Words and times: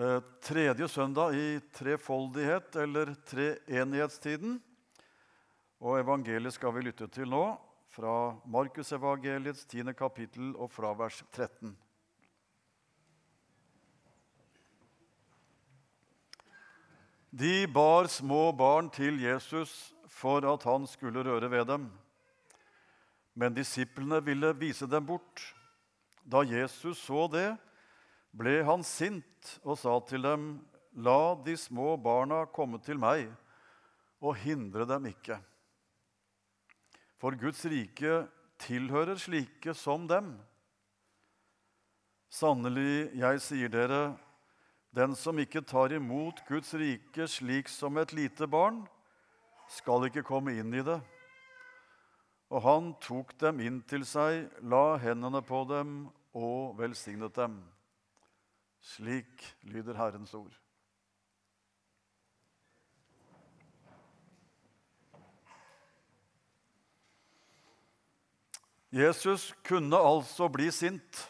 Eh, 0.00 0.20
tredje 0.40 0.88
søndag 0.88 1.34
i 1.36 1.60
trefoldighet, 1.76 2.76
eller 2.76 3.10
treenighetstiden. 3.28 4.54
Og 5.76 5.98
evangeliet 6.00 6.56
skal 6.56 6.72
vi 6.72 6.86
lytte 6.86 7.04
til 7.12 7.28
nå, 7.28 7.42
fra 7.92 8.14
Markusevangeliets 8.48 9.66
tiende 9.68 9.92
kapittel 9.92 10.54
og 10.56 10.72
fra 10.72 10.94
vers 10.96 11.20
13. 11.36 11.76
De 17.28 17.54
bar 17.68 18.08
små 18.08 18.54
barn 18.56 18.88
til 18.88 19.20
Jesus 19.20 19.92
for 20.08 20.48
at 20.48 20.64
han 20.64 20.88
skulle 20.88 21.28
røre 21.28 21.50
ved 21.52 21.66
dem. 21.74 21.90
Men 23.34 23.52
disiplene 23.52 24.24
ville 24.24 24.56
vise 24.56 24.88
dem 24.88 25.12
bort. 25.12 25.50
Da 26.24 26.40
Jesus 26.40 27.04
så 27.04 27.28
det, 27.28 27.50
ble 28.36 28.60
han 28.66 28.84
sint 28.86 29.58
og 29.64 29.78
sa 29.80 29.96
til 30.08 30.26
dem, 30.26 30.50
La 30.98 31.36
de 31.38 31.54
små 31.54 31.94
barna 32.02 32.42
komme 32.50 32.80
til 32.82 32.98
meg, 32.98 33.28
og 34.20 34.34
hindre 34.42 34.84
dem 34.90 35.06
ikke. 35.12 35.38
For 37.20 37.36
Guds 37.38 37.62
rike 37.70 38.24
tilhører 38.60 39.20
slike 39.20 39.74
som 39.76 40.08
dem. 40.10 40.34
Sannelig, 42.30 43.10
jeg 43.18 43.40
sier 43.42 43.70
dere, 43.72 44.02
den 44.94 45.14
som 45.14 45.38
ikke 45.38 45.62
tar 45.62 45.94
imot 45.94 46.42
Guds 46.48 46.74
rike 46.74 47.26
slik 47.30 47.70
som 47.70 47.98
et 48.02 48.12
lite 48.16 48.48
barn, 48.50 48.82
skal 49.70 50.08
ikke 50.08 50.26
komme 50.26 50.56
inn 50.58 50.74
i 50.74 50.82
det. 50.86 50.98
Og 52.50 52.64
han 52.66 52.94
tok 53.02 53.36
dem 53.38 53.60
inn 53.62 53.82
til 53.86 54.02
seg, 54.06 54.48
la 54.66 54.98
hendene 54.98 55.42
på 55.46 55.62
dem 55.70 56.08
og 56.34 56.74
velsignet 56.80 57.36
dem. 57.38 57.60
Slik 58.80 59.44
lyder 59.68 59.94
Herrens 59.94 60.32
ord. 60.34 60.56
Jesus 68.90 69.52
kunne 69.62 69.96
altså 69.96 70.48
bli 70.50 70.66
sint. 70.74 71.20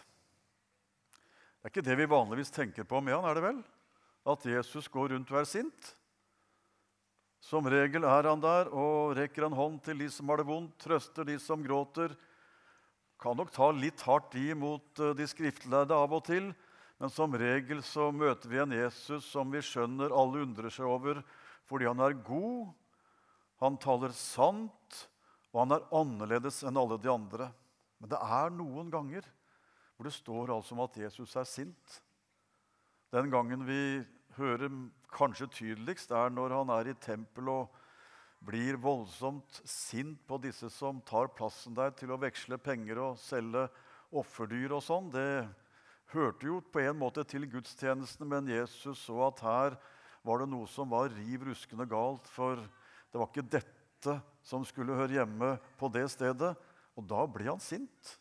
Det 1.60 1.68
er 1.68 1.72
ikke 1.74 1.84
det 1.84 1.96
vi 1.98 2.08
vanligvis 2.08 2.52
tenker 2.54 2.86
på 2.88 3.02
med 3.04 3.18
han, 3.18 3.26
er 3.28 3.36
det 3.36 3.44
vel? 3.44 3.58
At 4.32 4.46
Jesus 4.48 4.88
går 4.88 5.12
rundt 5.12 5.32
og 5.34 5.42
er 5.42 5.48
sint. 5.48 5.90
Som 7.44 7.68
regel 7.68 8.04
er 8.08 8.28
han 8.30 8.40
der 8.40 8.70
og 8.72 9.12
rekker 9.18 9.44
en 9.44 9.56
hånd 9.56 9.78
til 9.84 10.00
de 10.00 10.08
som 10.12 10.28
har 10.32 10.40
det 10.40 10.48
vondt, 10.48 10.72
trøster 10.80 11.28
de 11.28 11.36
som 11.40 11.60
gråter. 11.64 12.14
Kan 13.20 13.36
nok 13.36 13.52
ta 13.52 13.68
litt 13.76 14.00
hardt 14.08 14.36
i 14.40 14.52
mot 14.56 15.00
eh, 15.00 15.12
de 15.16 15.28
skriftlærde 15.28 15.96
av 15.96 16.16
og 16.16 16.24
til, 16.28 16.52
men 17.00 17.12
som 17.12 17.32
regel 17.32 17.80
så 17.86 18.10
møter 18.12 18.50
vi 18.52 18.58
en 18.60 18.74
Jesus 18.76 19.24
som 19.32 19.48
vi 19.52 19.62
skjønner 19.64 20.12
alle 20.12 20.44
undrer 20.44 20.72
seg 20.72 20.84
over 20.84 21.22
fordi 21.70 21.86
han 21.88 22.02
er 22.04 22.18
god, 22.26 22.72
han 23.62 23.76
taler 23.80 24.12
sant, 24.16 24.96
og 25.52 25.62
han 25.62 25.76
er 25.76 25.86
annerledes 25.94 26.60
enn 26.66 26.78
alle 26.80 26.98
de 26.98 27.10
andre. 27.12 27.46
Men 28.00 28.10
det 28.10 28.18
er 28.20 28.52
noen 28.52 28.90
ganger 28.92 29.26
hvor 29.94 30.08
det 30.08 30.14
står 30.16 30.52
altså 30.54 30.74
om 30.74 30.82
at 30.82 30.98
Jesus 30.98 31.36
er 31.38 31.46
sint. 31.48 31.96
Den 33.14 33.30
gangen 33.32 33.62
vi 33.68 34.00
hører 34.36 34.72
kanskje 35.14 35.48
tydeligst, 35.52 36.12
er 36.12 36.32
når 36.32 36.56
han 36.58 36.74
er 36.74 36.90
i 36.90 36.98
tempelet 37.00 37.52
og 37.64 38.44
blir 38.50 38.80
voldsomt 38.80 39.60
sint 39.68 40.20
på 40.28 40.40
disse 40.42 40.70
som 40.72 41.00
tar 41.04 41.32
plassen 41.36 41.76
der 41.76 41.92
til 41.96 42.14
å 42.14 42.20
veksle 42.20 42.58
penger 42.60 43.02
og 43.04 43.20
selge 43.20 43.66
offerdyr 44.16 44.72
og 44.78 44.84
sånn. 44.84 45.10
Det 45.12 45.28
hørte 46.14 46.46
jo 46.48 46.60
på 46.72 46.82
en 46.82 46.98
måte 46.98 47.24
til 47.28 47.46
gudstjenestene, 47.50 48.28
men 48.28 48.50
Jesus 48.50 49.04
så 49.06 49.18
at 49.28 49.42
her 49.44 49.76
var 50.26 50.42
det 50.42 50.50
noe 50.52 50.68
som 50.68 50.90
var 50.90 51.12
riv 51.14 51.46
ruskende 51.48 51.86
galt. 51.88 52.26
For 52.32 52.60
det 52.60 53.20
var 53.20 53.30
ikke 53.30 53.46
dette 53.56 54.16
som 54.46 54.64
skulle 54.66 54.96
høre 54.98 55.20
hjemme 55.20 55.54
på 55.80 55.90
det 55.92 56.06
stedet. 56.12 56.54
Og 56.98 57.06
da 57.08 57.24
ble 57.30 57.48
han 57.48 57.62
sint. 57.62 58.16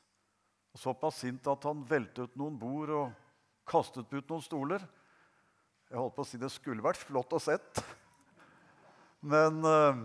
Såpass 0.77 1.23
sint 1.23 1.47
at 1.49 1.65
han 1.67 1.83
veltet 1.87 2.37
noen 2.39 2.57
bord 2.59 2.93
og 2.93 3.13
kastet 3.69 4.11
ut 4.13 4.31
noen 4.31 4.45
stoler. 4.45 4.83
Jeg 5.89 5.97
holdt 5.97 6.15
på 6.15 6.23
å 6.23 6.29
si 6.29 6.39
det 6.39 6.51
skulle 6.53 6.85
vært 6.85 7.01
flott 7.01 7.33
å 7.33 7.41
sett. 7.41 7.81
Men 9.19 9.63
eh, 9.65 10.03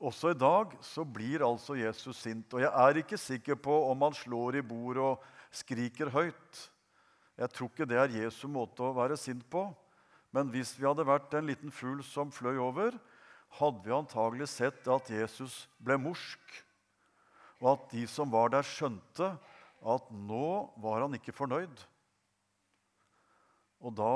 også 0.00 0.34
i 0.34 0.38
dag 0.38 0.76
så 0.84 1.04
blir 1.08 1.42
altså 1.46 1.78
Jesus 1.78 2.20
sint. 2.20 2.52
Og 2.54 2.62
jeg 2.62 2.70
er 2.70 3.00
ikke 3.00 3.18
sikker 3.20 3.58
på 3.60 3.74
om 3.88 4.06
han 4.06 4.16
slår 4.16 4.60
i 4.60 4.66
bord 4.66 5.00
og 5.00 5.24
skriker 5.56 6.12
høyt. 6.14 6.60
Jeg 7.40 7.52
tror 7.56 7.70
ikke 7.70 7.88
det 7.88 7.96
er 7.96 8.18
Jesu 8.20 8.44
måte 8.52 8.84
å 8.84 8.96
være 8.96 9.16
sint 9.16 9.46
på. 9.48 9.64
Men 10.30 10.50
hvis 10.52 10.74
vi 10.76 10.86
hadde 10.86 11.06
vært 11.08 11.32
en 11.34 11.48
liten 11.48 11.72
fugl 11.74 12.02
som 12.06 12.30
fløy 12.34 12.58
over, 12.60 12.98
hadde 13.58 13.82
vi 13.86 13.94
antagelig 13.96 14.50
sett 14.52 14.86
at 14.92 15.08
Jesus 15.10 15.64
ble 15.82 15.96
morsk, 15.98 16.42
og 17.60 17.72
at 17.72 17.88
de 17.92 18.04
som 18.08 18.30
var 18.30 18.52
der, 18.52 18.64
skjønte 18.64 19.32
at 19.80 20.12
nå 20.12 20.50
var 20.80 21.02
han 21.04 21.16
ikke 21.16 21.34
fornøyd. 21.34 21.82
Og 23.80 23.96
da 23.96 24.14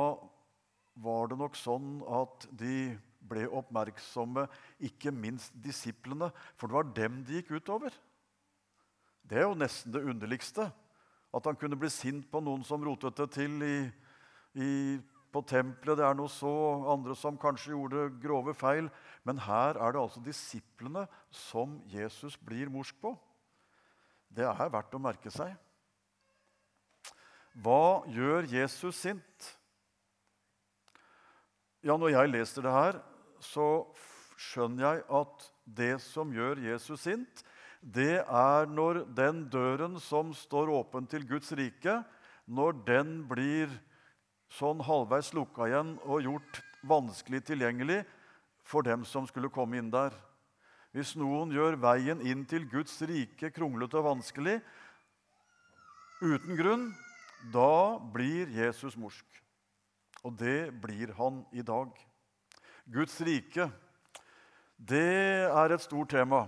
var 1.02 1.28
det 1.32 1.40
nok 1.40 1.56
sånn 1.58 1.98
at 2.06 2.46
de 2.52 2.94
ble 3.24 3.46
oppmerksomme, 3.48 4.46
ikke 4.84 5.12
minst 5.12 5.54
disiplene, 5.64 6.28
for 6.60 6.68
det 6.68 6.76
var 6.76 6.94
dem 6.96 7.22
de 7.26 7.40
gikk 7.40 7.56
utover. 7.56 7.94
Det 9.24 9.40
er 9.40 9.48
jo 9.48 9.56
nesten 9.56 9.94
det 9.94 10.04
underligste. 10.04 10.68
At 11.34 11.48
han 11.48 11.58
kunne 11.58 11.78
bli 11.78 11.90
sint 11.90 12.28
på 12.30 12.42
noen 12.44 12.62
som 12.66 12.84
rotet 12.86 13.16
det 13.18 13.26
til 13.34 13.58
i, 13.66 13.78
i, 14.54 14.70
på 15.34 15.42
tempelet. 15.50 15.98
Det 15.98 16.06
er 16.06 16.16
noe 16.18 16.30
så 16.30 16.52
andre 16.94 17.16
som 17.18 17.38
kanskje 17.40 17.74
gjorde 17.74 18.06
grove 18.22 18.54
feil. 18.54 18.90
Men 19.26 19.42
her 19.42 19.74
er 19.74 19.94
det 19.94 20.02
altså 20.02 20.22
disiplene 20.22 21.08
som 21.34 21.80
Jesus 21.90 22.38
blir 22.38 22.70
morsk 22.70 22.96
på. 23.02 23.16
Det 24.34 24.46
er 24.46 24.70
verdt 24.70 24.94
å 24.94 25.02
merke 25.02 25.30
seg. 25.34 25.54
Hva 27.62 28.02
gjør 28.10 28.48
Jesus 28.50 28.98
sint? 28.98 29.50
Ja, 31.84 31.96
Når 31.96 32.14
jeg 32.14 32.30
leser 32.32 32.64
det 32.64 32.72
her, 32.72 32.98
så 33.44 33.84
skjønner 34.40 34.86
jeg 34.86 35.02
at 35.20 35.50
det 35.64 35.94
som 36.02 36.32
gjør 36.34 36.62
Jesus 36.64 37.04
sint, 37.04 37.42
det 37.84 38.22
er 38.24 38.68
når 38.72 39.02
den 39.12 39.42
døren 39.52 39.98
som 40.00 40.30
står 40.32 40.72
åpen 40.72 41.04
til 41.10 41.26
Guds 41.28 41.52
rike, 41.52 41.98
når 42.48 42.78
den 42.86 43.10
blir 43.28 43.68
sånn 44.48 44.80
halvveis 44.86 45.34
lukka 45.36 45.68
igjen 45.68 45.96
og 46.04 46.24
gjort 46.24 46.60
vanskelig 46.88 47.42
tilgjengelig 47.44 48.00
for 48.64 48.86
dem 48.86 49.04
som 49.04 49.28
skulle 49.28 49.52
komme 49.52 49.76
inn 49.76 49.92
der. 49.92 50.16
Hvis 50.96 51.12
noen 51.18 51.52
gjør 51.52 51.76
veien 51.82 52.22
inn 52.24 52.46
til 52.48 52.64
Guds 52.70 52.96
rike 53.04 53.50
kronglete 53.52 53.98
og 54.00 54.08
vanskelig 54.14 54.60
uten 56.22 56.56
grunn, 56.56 56.88
da 57.52 58.00
blir 58.14 58.48
Jesus 58.48 58.96
morsk. 58.96 59.26
Og 60.24 60.38
det 60.40 60.72
blir 60.80 61.12
han 61.18 61.42
i 61.52 61.60
dag. 61.60 61.90
Guds 62.88 63.18
rike, 63.26 63.68
det 64.78 65.50
er 65.50 65.74
et 65.74 65.84
stort 65.84 66.14
tema. 66.14 66.46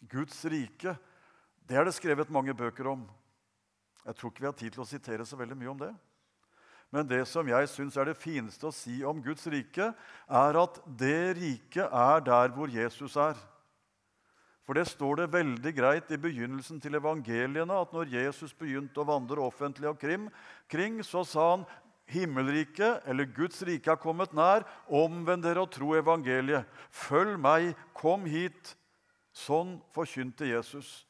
Guds 0.00 0.44
rike, 0.44 0.96
det 1.66 1.78
er 1.78 1.86
det 1.86 1.96
skrevet 1.96 2.30
mange 2.30 2.54
bøker 2.54 2.92
om. 2.92 3.06
Jeg 4.06 4.18
tror 4.18 4.30
ikke 4.30 4.44
vi 4.44 4.50
har 4.50 4.58
tid 4.60 4.74
til 4.76 4.84
å 4.84 4.88
sitere 4.88 5.26
så 5.26 5.38
veldig 5.38 5.56
mye 5.58 5.72
om 5.72 5.80
det. 5.80 5.92
Men 6.94 7.08
det 7.10 7.24
som 7.26 7.48
jeg 7.50 7.66
syns 7.72 7.96
er 7.98 8.10
det 8.10 8.20
fineste 8.20 8.68
å 8.68 8.74
si 8.74 9.00
om 9.04 9.18
Guds 9.22 9.48
rike, 9.50 9.90
er 9.90 10.58
at 10.60 10.78
det 10.86 11.36
riket 11.40 11.90
er 11.90 12.22
der 12.24 12.52
hvor 12.54 12.70
Jesus 12.70 13.16
er. 13.18 13.34
For 14.66 14.78
det 14.78 14.86
står 14.90 15.20
det 15.20 15.32
veldig 15.34 15.72
greit 15.74 16.08
i 16.10 16.18
begynnelsen 16.18 16.78
til 16.82 16.98
evangeliene 16.98 17.74
at 17.82 17.92
når 17.94 18.10
Jesus 18.14 18.54
begynte 18.54 19.02
å 19.02 19.06
vandre 19.06 19.42
offentlig 19.42 19.90
og 19.90 20.00
kring, 20.02 21.02
så 21.06 21.22
sa 21.26 21.50
han 21.52 21.66
himmelriket, 22.10 23.02
eller 23.06 23.30
Guds 23.34 23.62
rike, 23.66 23.90
er 23.90 24.02
kommet 24.02 24.34
nær. 24.34 24.66
Omvend 24.86 25.46
dere 25.46 25.62
og 25.62 25.70
tro 25.74 25.94
evangeliet. 25.98 26.66
Følg 26.90 27.38
meg, 27.38 27.72
kom 27.94 28.26
hit. 28.30 28.74
Sånn 29.36 29.76
forkynte 29.92 30.48
Jesus. 30.48 31.04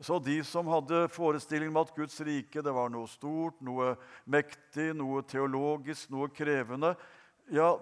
Så 0.00 0.16
de 0.24 0.38
som 0.48 0.68
hadde 0.72 1.04
forestillingen 1.12 1.74
om 1.74 1.82
at 1.82 1.92
Guds 1.94 2.16
rike 2.24 2.62
det 2.64 2.72
var 2.72 2.88
noe 2.90 3.08
stort, 3.10 3.58
noe 3.60 3.92
mektig, 4.24 4.90
noe 4.96 5.20
teologisk, 5.28 6.08
noe 6.10 6.30
krevende 6.32 6.94
ja, 7.52 7.74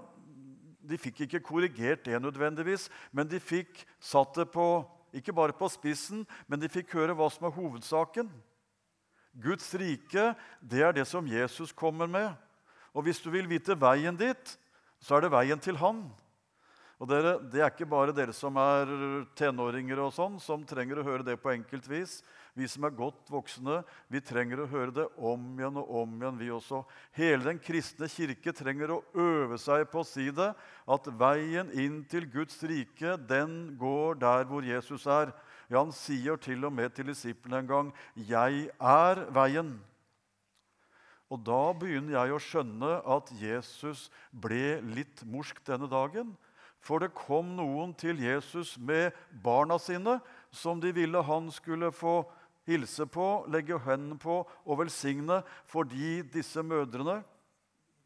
De 0.88 0.98
fikk 0.98 1.22
ikke 1.26 1.42
korrigert 1.44 2.06
det 2.06 2.18
nødvendigvis, 2.22 2.88
men 3.12 3.28
de 3.28 3.38
fikk 3.38 3.84
satt 4.00 4.38
det 4.40 4.48
på, 4.50 4.82
ikke 5.12 5.34
bare 5.36 5.52
på 5.56 5.68
spissen, 5.70 6.22
men 6.48 6.60
de 6.62 6.70
fikk 6.72 6.94
høre 6.96 7.16
hva 7.16 7.28
som 7.30 7.44
er 7.44 7.52
hovedsaken. 7.52 8.30
Guds 9.38 9.68
rike, 9.76 10.32
det 10.64 10.80
er 10.82 10.96
det 10.96 11.04
som 11.06 11.28
Jesus 11.28 11.74
kommer 11.76 12.08
med. 12.08 12.32
Og 12.96 13.04
hvis 13.04 13.20
du 13.20 13.28
vil 13.30 13.46
vite 13.50 13.76
veien 13.76 14.16
dit, 14.16 14.54
så 14.98 15.18
er 15.18 15.26
det 15.26 15.34
veien 15.34 15.60
til 15.60 15.76
Han. 15.78 16.06
Og 16.98 17.06
dere, 17.06 17.36
Det 17.38 17.60
er 17.62 17.70
ikke 17.70 17.86
bare 17.86 18.12
dere 18.14 18.34
som 18.34 18.56
er 18.58 18.90
tenåringer 19.38 20.00
og 20.02 20.10
sånn, 20.16 20.40
som 20.42 20.64
trenger 20.66 20.98
å 20.98 21.06
høre 21.06 21.22
det 21.22 21.36
på 21.38 21.52
enkelt 21.52 21.86
vis. 21.86 22.22
Vi 22.58 22.66
som 22.66 22.88
er 22.88 22.90
godt 22.90 23.30
voksne, 23.30 23.84
vi 24.10 24.18
trenger 24.18 24.64
å 24.64 24.66
høre 24.66 24.90
det 24.90 25.04
om 25.14 25.44
igjen 25.60 25.78
og 25.78 25.92
om 26.00 26.16
igjen, 26.16 26.38
vi 26.40 26.48
også. 26.50 26.80
Hele 27.14 27.44
den 27.44 27.60
kristne 27.62 28.08
kirke 28.10 28.50
trenger 28.50 28.96
å 28.96 29.04
øve 29.14 29.60
seg 29.62 29.84
på 29.92 30.02
å 30.02 30.08
si 30.08 30.26
det, 30.34 30.48
at 30.90 31.06
veien 31.20 31.70
inn 31.70 32.00
til 32.10 32.26
Guds 32.26 32.58
rike, 32.66 33.14
den 33.30 33.76
går 33.78 34.18
der 34.18 34.48
hvor 34.50 34.66
Jesus 34.66 35.06
er. 35.06 35.30
Ja, 35.68 35.84
han 35.84 35.94
sier 35.94 36.40
til 36.40 36.66
og 36.66 36.74
med 36.74 36.96
til 36.96 37.12
disiplene 37.12 37.62
en 37.62 37.70
gang 37.70 37.92
'Jeg 38.16 38.72
er 38.80 39.22
veien'. 39.30 39.78
Og 41.30 41.44
da 41.44 41.72
begynner 41.76 42.16
jeg 42.16 42.32
å 42.32 42.42
skjønne 42.42 42.92
at 43.04 43.30
Jesus 43.36 44.10
ble 44.32 44.80
litt 44.80 45.22
morsk 45.28 45.60
denne 45.62 45.86
dagen. 45.86 46.34
For 46.80 47.02
det 47.02 47.14
kom 47.16 47.54
noen 47.58 47.92
til 47.98 48.20
Jesus 48.22 48.76
med 48.78 49.16
barna 49.44 49.78
sine 49.82 50.18
som 50.54 50.80
de 50.80 50.92
ville 50.94 51.22
han 51.26 51.50
skulle 51.52 51.90
få 51.92 52.22
hilse 52.68 53.06
på, 53.08 53.46
legge 53.48 53.78
hendene 53.86 54.18
på 54.20 54.40
og 54.44 54.80
velsigne, 54.82 55.40
fordi 55.68 56.22
disse 56.34 56.62
mødrene 56.62 57.22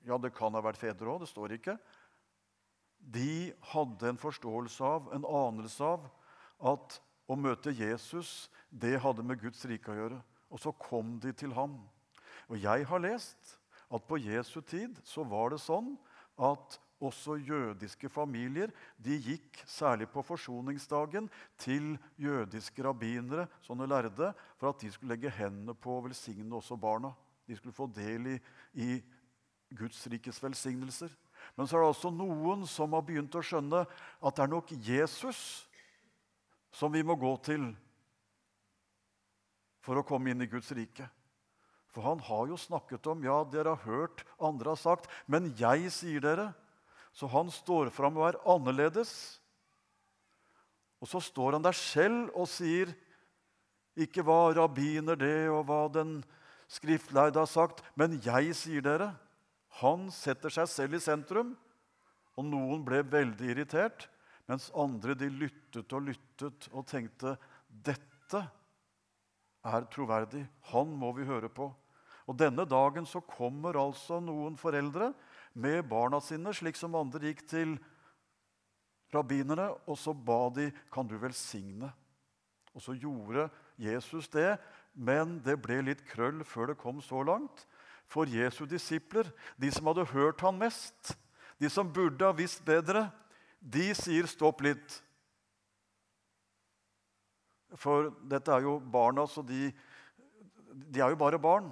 Ja, 0.03 0.17
det 0.19 0.33
kan 0.35 0.51
ha 0.57 0.59
vært 0.59 0.81
fedre 0.81 1.07
òg, 1.13 1.21
det 1.23 1.29
står 1.31 1.53
ikke. 1.55 1.77
De 2.99 3.53
hadde 3.71 4.09
en 4.11 4.19
forståelse 4.19 4.83
av, 4.83 5.05
en 5.15 5.23
anelse 5.23 5.87
av, 5.87 6.09
at 6.59 6.97
å 7.31 7.37
møte 7.39 7.71
Jesus, 7.71 8.51
det 8.67 8.99
hadde 9.03 9.23
med 9.23 9.39
Guds 9.39 9.63
rike 9.71 9.93
å 9.93 9.99
gjøre. 10.01 10.19
Og 10.51 10.59
så 10.59 10.73
kom 10.75 11.21
de 11.23 11.31
til 11.39 11.55
ham. 11.55 11.77
Og 12.51 12.59
jeg 12.59 12.87
har 12.91 13.05
lest 13.05 13.55
at 13.93 14.07
på 14.09 14.19
Jesu 14.19 14.59
tid 14.67 14.99
så 15.07 15.23
var 15.23 15.55
det 15.55 15.63
sånn 15.63 15.95
at 16.35 16.81
også 17.03 17.37
jødiske 17.43 18.09
familier 18.13 18.71
de 19.03 19.19
gikk, 19.21 19.63
særlig 19.67 20.09
på 20.13 20.23
forsoningsdagen, 20.27 21.29
til 21.59 21.97
jødiske 22.21 22.85
rabbinere, 22.87 23.49
sånne 23.67 23.89
lærde, 23.91 24.33
for 24.59 24.71
at 24.71 24.81
de 24.83 24.91
skulle 24.93 25.15
legge 25.15 25.33
hendene 25.35 25.75
på 25.75 25.99
og 25.99 26.07
velsigne 26.09 26.57
også 26.57 26.79
barna. 26.81 27.13
De 27.47 27.57
skulle 27.59 27.77
få 27.77 27.89
del 27.91 28.35
i, 28.35 28.39
i 28.79 28.91
Guds 29.75 30.07
rikes 30.07 30.39
velsignelser. 30.43 31.11
Men 31.57 31.67
så 31.67 31.77
er 31.77 31.83
det 31.83 31.93
også 31.93 32.13
noen 32.15 32.67
som 32.71 32.95
har 32.95 33.05
begynt 33.07 33.35
å 33.35 33.43
skjønne 33.45 33.83
at 33.85 34.37
det 34.37 34.45
er 34.45 34.53
nok 34.53 34.71
Jesus 34.87 35.41
som 36.73 36.93
vi 36.93 37.03
må 37.05 37.19
gå 37.21 37.33
til 37.45 37.73
for 39.83 39.99
å 39.99 40.07
komme 40.07 40.31
inn 40.33 40.45
i 40.45 40.51
Guds 40.51 40.71
rike. 40.77 41.09
For 41.93 42.07
han 42.07 42.23
har 42.25 42.47
jo 42.49 42.57
snakket 42.57 43.07
om 43.11 43.25
ja, 43.27 43.43
dere 43.45 43.75
har 43.75 43.85
hørt 43.85 44.23
andre 44.41 44.73
har 44.73 44.81
sagt, 44.81 45.11
men 45.27 45.51
jeg 45.59 45.91
sier 45.93 46.23
dere. 46.25 46.53
Så 47.13 47.29
han 47.29 47.51
står 47.53 47.93
fram 47.93 48.17
og 48.21 48.31
er 48.31 48.41
annerledes. 48.49 49.13
Og 51.03 51.11
så 51.11 51.21
står 51.21 51.57
han 51.59 51.65
der 51.65 51.77
selv 51.77 52.31
og 52.39 52.49
sier 52.51 52.93
ikke 53.99 54.25
hva 54.25 54.55
rabbiner 54.57 55.19
det, 55.19 55.51
og 55.53 55.67
hva 55.69 55.85
den 55.93 56.21
skriftlærde 56.73 57.43
har 57.43 57.51
sagt, 57.51 57.83
men 57.99 58.17
jeg 58.25 58.55
sier 58.57 58.85
dere. 58.85 59.11
Han 59.83 60.09
setter 60.15 60.53
seg 60.53 60.71
selv 60.71 60.97
i 60.97 61.03
sentrum, 61.03 61.53
og 62.39 62.49
noen 62.49 62.85
ble 62.87 63.03
veldig 63.05 63.51
irritert, 63.53 64.07
mens 64.49 64.71
andre 64.77 65.17
de 65.19 65.29
lyttet 65.29 65.93
og 65.93 66.09
lyttet 66.09 66.69
og 66.73 66.87
tenkte 66.89 67.37
dette 67.69 68.41
er 69.63 69.87
troverdig. 69.93 70.47
Han 70.73 70.97
må 70.99 71.13
vi 71.17 71.29
høre 71.29 71.51
på. 71.53 71.69
Og 72.29 72.39
Denne 72.39 72.65
dagen 72.69 73.07
så 73.09 73.21
kommer 73.27 73.77
altså 73.81 74.21
noen 74.23 74.57
foreldre 74.61 75.11
med 75.55 75.89
barna 75.89 76.21
sine, 76.21 76.53
slik 76.55 76.79
som 76.79 76.97
andre 76.99 77.31
gikk 77.31 77.45
til 77.51 77.77
rabbinerne, 79.13 79.69
og 79.87 79.99
så 80.01 80.15
ba 80.17 80.47
de 80.55 80.71
kan 80.93 81.09
du 81.09 81.19
velsigne. 81.21 81.91
Og 82.73 82.81
så 82.83 82.97
gjorde 82.97 83.51
Jesus 83.77 84.29
det, 84.33 84.57
men 84.95 85.39
det 85.45 85.59
ble 85.61 85.83
litt 85.85 86.05
krøll 86.09 86.41
før 86.49 86.73
det 86.73 86.81
kom 86.81 87.01
så 87.05 87.23
langt. 87.27 87.67
For 88.09 88.29
Jesu 88.29 88.65
disipler, 88.69 89.29
de 89.61 89.71
som 89.73 89.89
hadde 89.89 90.09
hørt 90.13 90.41
han 90.45 90.59
mest, 90.61 91.15
de 91.61 91.71
som 91.71 91.89
burde 91.89 92.27
ha 92.27 92.35
visst 92.37 92.65
bedre, 92.65 93.07
de 93.61 93.93
sier 93.95 94.27
'stopp 94.27 94.61
litt'. 94.61 95.01
For 97.79 98.11
dette 98.29 98.53
er 98.53 98.67
jo 98.67 98.81
barna, 98.81 99.25
så 99.27 99.41
de, 99.43 99.73
de 100.93 101.01
er 101.01 101.09
jo 101.09 101.17
bare 101.17 101.39
barn. 101.39 101.71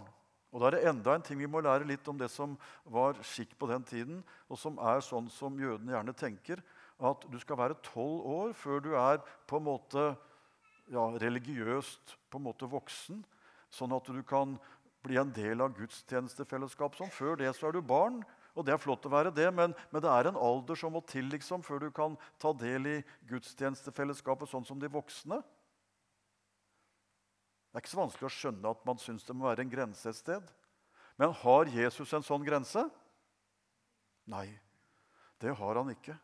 Og 0.51 0.61
da 0.61 0.69
er 0.69 0.77
det 0.77 0.87
enda 0.91 1.15
en 1.15 1.25
ting 1.25 1.39
vi 1.39 1.49
må 1.51 1.63
lære 1.63 1.87
litt 1.87 2.07
om 2.11 2.19
det 2.19 2.31
som 2.33 2.57
var 2.91 3.19
skikk 3.27 3.55
på 3.59 3.69
den 3.71 3.85
tiden, 3.87 4.23
og 4.51 4.59
som 4.59 4.81
er 4.83 5.03
sånn 5.05 5.31
som 5.31 5.59
jødene 5.61 5.95
gjerne 5.95 6.17
tenker, 6.19 6.63
at 7.01 7.23
du 7.31 7.39
skal 7.41 7.59
være 7.61 7.79
tolv 7.87 8.27
år 8.29 8.57
før 8.59 8.83
du 8.85 8.91
er 8.99 9.23
på 9.49 9.61
en 9.61 9.69
måte 9.69 10.11
ja, 10.91 11.07
religiøst 11.23 12.17
på 12.31 12.41
en 12.41 12.49
måte 12.49 12.69
voksen, 12.69 13.23
sånn 13.71 13.95
at 13.95 14.11
du 14.11 14.21
kan 14.27 14.59
bli 15.07 15.17
en 15.21 15.31
del 15.33 15.63
av 15.65 15.73
gudstjenestefellesskap. 15.79 16.99
Sånn. 16.99 17.13
Før 17.15 17.39
det 17.41 17.55
så 17.57 17.71
er 17.71 17.79
du 17.79 17.81
barn, 17.87 18.21
og 18.59 18.67
det 18.67 18.75
er 18.75 18.83
flott 18.83 19.07
å 19.07 19.13
være 19.13 19.33
det, 19.33 19.47
men, 19.55 19.73
men 19.93 20.03
det 20.03 20.11
er 20.11 20.29
en 20.29 20.41
alder 20.41 20.77
som 20.77 20.93
må 20.93 21.01
til 21.09 21.31
liksom, 21.31 21.63
før 21.65 21.87
du 21.87 21.91
kan 21.95 22.19
ta 22.43 22.53
del 22.59 22.89
i 22.91 22.99
gudstjenestefellesskapet 23.31 24.51
sånn 24.51 24.67
som 24.67 24.81
de 24.83 24.91
voksne. 24.91 25.39
Det 27.71 27.79
er 27.79 27.85
ikke 27.85 27.93
så 27.93 28.01
vanskelig 28.03 28.27
å 28.27 28.35
skjønne 28.35 28.73
at 28.75 28.83
man 28.89 28.99
syns 28.99 29.23
det 29.27 29.37
må 29.37 29.47
være 29.47 29.63
en 29.63 29.71
grense 29.71 30.11
et 30.11 30.19
sted. 30.19 30.49
Men 31.21 31.35
har 31.43 31.71
Jesus 31.71 32.11
en 32.17 32.25
sånn 32.27 32.43
grense? 32.43 32.83
Nei, 34.31 34.49
det 35.39 35.55
har 35.55 35.79
han 35.79 35.93
ikke. 35.95 36.17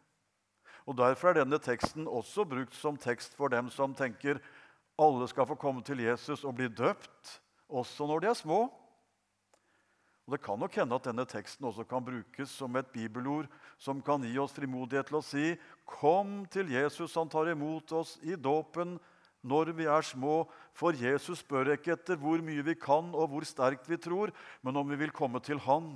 Og 0.86 0.98
Derfor 0.98 1.30
er 1.30 1.40
denne 1.40 1.58
teksten 1.62 2.06
også 2.10 2.46
brukt 2.46 2.74
som 2.78 2.98
tekst 2.98 3.34
for 3.38 3.50
dem 3.50 3.70
som 3.74 3.94
tenker 3.94 4.42
alle 4.98 5.26
skal 5.28 5.46
få 5.46 5.58
komme 5.60 5.84
til 5.86 6.00
Jesus 6.00 6.44
og 6.46 6.56
bli 6.58 6.68
døpt, 6.72 7.38
også 7.68 8.06
når 8.08 8.22
de 8.22 8.30
er 8.30 8.38
små. 8.38 8.60
Og 10.26 10.32
Det 10.34 10.42
kan 10.42 10.58
nok 10.58 10.74
hende 10.74 10.94
at 10.94 11.04
denne 11.06 11.26
teksten 11.30 11.66
også 11.68 11.84
kan 11.86 12.02
brukes 12.02 12.50
som 12.50 12.74
et 12.76 12.88
bibelord 12.90 13.46
som 13.78 14.00
kan 14.02 14.24
gi 14.26 14.34
oss 14.42 14.54
frimodighet 14.56 15.06
til 15.06 15.18
å 15.20 15.22
si 15.22 15.52
Kom 15.86 16.40
til 16.50 16.72
Jesus, 16.74 17.14
han 17.14 17.30
tar 17.30 17.52
imot 17.52 17.92
oss 17.94 18.16
i 18.26 18.34
dåpen 18.34 18.96
når 19.46 19.72
vi 19.78 19.86
er 19.88 20.04
små, 20.04 20.42
for 20.76 20.96
Jesus 20.96 21.40
spør 21.44 21.72
ikke 21.76 21.94
etter 21.94 22.18
hvor 22.20 22.42
mye 22.44 22.64
vi 22.66 22.74
kan 22.78 23.12
og 23.14 23.30
hvor 23.32 23.46
sterkt 23.46 23.88
vi 23.88 23.98
tror, 24.00 24.34
men 24.62 24.76
om 24.76 24.90
vi 24.90 24.98
vil 25.00 25.14
komme 25.14 25.40
til 25.44 25.62
Han. 25.66 25.94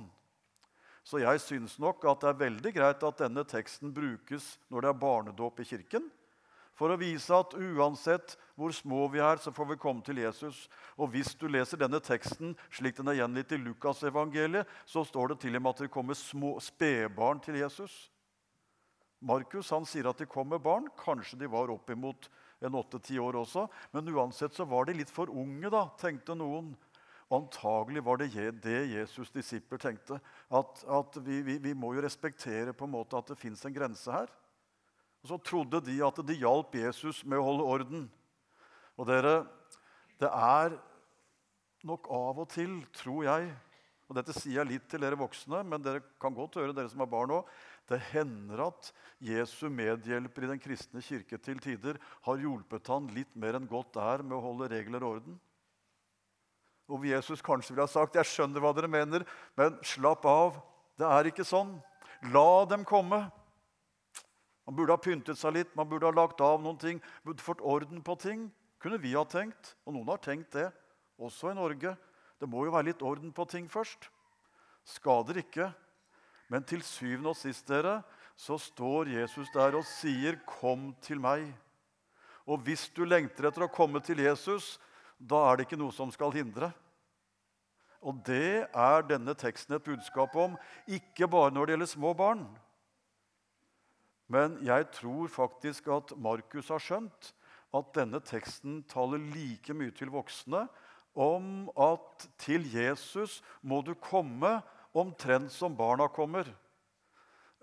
Så 1.03 1.21
jeg 1.21 1.41
syns 1.41 1.77
nok 1.81 2.03
at 2.05 2.21
det 2.21 2.29
er 2.29 2.41
veldig 2.45 2.73
greit 2.75 3.03
at 3.03 3.21
denne 3.23 3.43
teksten 3.47 3.93
brukes 3.93 4.55
når 4.69 4.85
det 4.85 4.91
er 4.91 5.01
barnedåp 5.01 5.61
i 5.63 5.67
kirken, 5.67 6.09
for 6.77 6.93
å 6.93 6.97
vise 6.97 7.35
at 7.35 7.53
uansett 7.57 8.37
hvor 8.57 8.71
små 8.73 9.03
vi 9.13 9.19
er, 9.21 9.41
så 9.41 9.51
får 9.53 9.73
vi 9.73 9.79
komme 9.81 10.01
til 10.05 10.21
Jesus. 10.21 10.63
Og 10.97 11.11
hvis 11.13 11.33
du 11.37 11.47
leser 11.51 11.77
denne 11.77 11.99
teksten 12.01 12.55
slik 12.73 12.95
den 12.97 13.11
er 13.11 13.19
gjengitt 13.19 13.53
i 13.53 13.59
Lukasevangeliet, 13.61 14.69
så 14.89 15.03
står 15.05 15.33
det 15.33 15.41
til 15.43 15.59
og 15.59 15.65
med 15.65 15.75
at 15.75 15.83
det 15.83 15.93
kommer 15.93 16.17
små 16.17 16.55
spedbarn 16.63 17.43
til 17.43 17.59
Jesus. 17.59 18.07
Markus 19.21 19.69
han 19.69 19.85
sier 19.85 20.09
at 20.09 20.17
de 20.17 20.25
kom 20.29 20.49
med 20.49 20.63
barn. 20.63 20.87
Kanskje 20.97 21.37
de 21.43 21.51
var 21.51 21.69
oppimot 21.69 22.31
en 22.61 22.77
åtte-ti 22.77 23.17
år 23.19 23.39
også. 23.41 23.65
Men 23.93 24.09
uansett 24.13 24.55
så 24.55 24.65
var 24.69 24.87
de 24.87 24.97
litt 24.99 25.11
for 25.11 25.31
unge, 25.33 25.69
da, 25.73 25.85
tenkte 26.01 26.35
noen. 26.37 26.71
Antagelig 27.31 28.03
var 28.03 28.19
det 28.19 28.33
det 28.61 28.79
Jesus' 28.91 29.31
disipler 29.31 29.79
tenkte. 29.79 30.19
At, 30.51 30.83
at 30.83 31.17
vi, 31.23 31.41
vi, 31.47 31.57
vi, 31.63 31.73
må 31.73 31.93
jo 31.95 32.03
respektere 32.03 32.73
på 32.75 32.85
en 32.85 32.95
måte 32.97 33.17
at 33.17 33.31
det 33.31 33.39
fins 33.39 33.63
en 33.65 33.75
grense 33.75 34.11
her. 34.11 34.27
Og 35.23 35.31
Så 35.31 35.37
trodde 35.45 35.81
de 35.85 35.99
at 36.03 36.21
de 36.27 36.37
hjalp 36.41 36.75
Jesus 36.75 37.23
med 37.23 37.39
å 37.39 37.45
holde 37.45 37.67
orden. 37.75 38.07
Og 38.99 39.07
dere, 39.07 39.45
det 40.19 40.27
er 40.27 40.75
nok 41.87 42.09
av 42.11 42.43
og 42.43 42.49
til, 42.51 42.81
tror 42.93 43.23
jeg 43.25 43.51
og 44.11 44.17
Dette 44.17 44.33
sier 44.35 44.57
jeg 44.57 44.67
litt 44.67 44.87
til 44.91 44.99
dere 44.99 45.15
voksne, 45.15 45.61
men 45.63 45.79
dere 45.79 46.01
kan 46.19 46.35
godt 46.35 46.57
høre 46.59 46.73
dere 46.75 46.89
som 46.91 46.99
har 46.99 47.07
barn 47.07 47.31
òg. 47.31 47.47
Det 47.87 47.95
hender 48.09 48.65
at 48.65 48.89
Jesu 49.23 49.69
medhjelper 49.71 50.43
i 50.43 50.49
den 50.49 50.59
kristne 50.59 50.99
kirke 51.05 51.39
til 51.39 51.61
tider 51.63 51.95
har 52.27 52.41
hjulpet 52.43 52.91
han 52.91 53.07
litt 53.15 53.31
mer 53.39 53.55
enn 53.55 53.69
godt 53.71 53.95
er 54.03 54.25
med 54.25 54.35
å 54.35 54.41
holde 54.43 54.67
regler 54.73 55.05
og 55.07 55.15
orden. 55.15 55.39
Og 56.91 57.07
Jesus 57.07 57.39
kanskje 57.39 57.71
ville 57.71 57.87
ha 57.87 57.93
sagt 57.93 58.19
'Jeg 58.19 58.27
skjønner 58.27 58.59
hva 58.59 58.73
dere 58.75 58.91
mener, 58.91 59.23
men 59.55 59.79
slapp 59.79 60.27
av. 60.27 60.59
Det 60.99 61.07
er 61.07 61.31
ikke 61.31 61.47
sånn. 61.47 61.81
La 62.35 62.65
dem 62.65 62.83
komme.' 62.83 63.31
Man 64.67 64.75
burde 64.75 64.91
ha 64.91 64.97
pyntet 64.97 65.37
seg 65.37 65.53
litt, 65.53 65.75
man 65.75 65.87
burde 65.87 66.05
ha 66.05 66.11
lagt 66.11 66.41
av 66.41 66.59
noen 66.61 66.77
ting, 66.77 67.01
burde 67.23 67.41
fått 67.41 67.63
orden 67.63 68.03
på 68.03 68.19
ting. 68.19 68.51
Kunne 68.77 68.99
vi 68.99 69.15
ha 69.15 69.23
tenkt, 69.23 69.75
og 69.85 69.93
noen 69.93 70.07
har 70.09 70.17
tenkt 70.17 70.51
det, 70.51 70.71
også 71.17 71.51
i 71.51 71.55
Norge. 71.55 71.97
Det 72.41 72.49
må 72.49 72.65
jo 72.65 72.73
være 72.73 72.89
litt 72.89 73.03
orden 73.05 73.29
på 73.29 73.45
ting 73.45 73.67
først. 73.69 74.07
Skader 74.97 75.37
ikke. 75.43 75.67
Men 76.49 76.65
til 76.65 76.81
syvende 76.81 77.35
og 77.35 77.37
sist 77.37 77.67
dere, 77.69 77.99
så 78.33 78.57
står 78.57 79.13
Jesus 79.13 79.51
der 79.53 79.77
og 79.77 79.85
sier, 79.85 80.41
'Kom 80.41 80.95
til 81.01 81.19
meg'. 81.19 81.53
Og 82.47 82.57
hvis 82.65 82.89
du 82.89 83.05
lengter 83.05 83.47
etter 83.47 83.63
å 83.63 83.71
komme 83.71 84.01
til 84.01 84.17
Jesus, 84.17 84.79
da 85.19 85.51
er 85.51 85.57
det 85.57 85.67
ikke 85.67 85.77
noe 85.77 85.93
som 85.93 86.11
skal 86.11 86.31
hindre. 86.31 86.73
Og 88.01 88.17
det 88.25 88.67
er 88.73 89.01
denne 89.05 89.35
teksten 89.37 89.75
et 89.75 89.83
budskap 89.83 90.35
om, 90.35 90.57
ikke 90.87 91.29
bare 91.29 91.51
når 91.51 91.65
det 91.65 91.73
gjelder 91.75 91.93
små 91.93 92.13
barn. 92.17 92.47
Men 94.27 94.57
jeg 94.65 94.89
tror 94.91 95.27
faktisk 95.27 95.87
at 95.87 96.17
Markus 96.17 96.71
har 96.73 96.79
skjønt 96.79 97.33
at 97.77 97.93
denne 97.93 98.19
teksten 98.19 98.81
taler 98.89 99.19
like 99.19 99.73
mye 99.73 99.91
til 99.91 100.09
voksne 100.09 100.67
om 101.13 101.69
at 101.75 102.27
til 102.39 102.65
Jesus 102.71 103.39
må 103.61 103.81
du 103.83 103.93
komme 103.99 104.59
omtrent 104.95 105.51
som 105.53 105.75
barna 105.75 106.07
kommer. 106.11 106.47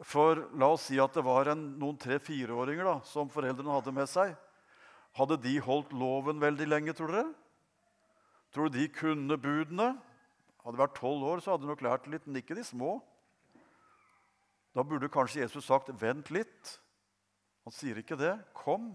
For 0.04 0.44
la 0.54 0.70
oss 0.74 0.86
si 0.88 0.98
at 1.02 1.16
det 1.16 1.24
var 1.26 1.50
en, 1.50 1.64
noen 1.80 1.98
tre-fireåringer 1.98 3.00
som 3.08 3.30
foreldrene 3.32 3.74
hadde 3.74 3.94
med 3.94 4.10
seg. 4.10 4.34
Hadde 5.18 5.40
de 5.42 5.56
holdt 5.64 5.94
loven 5.96 6.38
veldig 6.42 6.68
lenge, 6.68 6.94
tror 6.94 7.10
dere? 7.10 7.30
Tror 8.54 8.68
du 8.68 8.78
de 8.78 8.86
kunne 8.92 9.38
budene? 9.40 9.90
Hadde 10.62 10.76
de 10.76 10.82
vært 10.84 10.98
tolv 11.00 11.24
år, 11.26 11.42
så 11.42 11.54
hadde 11.54 11.66
de 11.66 11.72
nok 11.72 11.82
lært 11.84 12.06
litt, 12.12 12.26
men 12.28 12.38
ikke 12.40 12.56
de 12.56 12.64
små. 12.66 12.98
Da 14.76 14.84
burde 14.86 15.10
kanskje 15.10 15.42
Jesus 15.42 15.66
sagt 15.66 15.88
'vent 15.90 16.30
litt'. 16.30 16.78
Han 17.64 17.72
sier 17.72 17.98
ikke 17.98 18.16
det. 18.16 18.38
Kom. 18.54 18.94